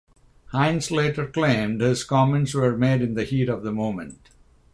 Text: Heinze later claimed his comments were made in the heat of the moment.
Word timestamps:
Heinze 0.51 0.89
later 0.89 1.27
claimed 1.27 1.79
his 1.79 2.03
comments 2.03 2.55
were 2.55 2.75
made 2.75 3.03
in 3.03 3.13
the 3.13 3.23
heat 3.23 3.47
of 3.49 3.61
the 3.61 3.71
moment. 3.71 4.31